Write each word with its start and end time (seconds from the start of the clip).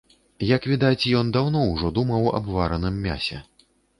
Як 0.51 0.63
відаць, 0.71 1.09
ён 1.19 1.29
даўно 1.35 1.61
ўжо 1.73 1.91
думаў 1.99 2.25
аб 2.39 2.49
вараным 2.57 2.99
мясе. 3.07 3.37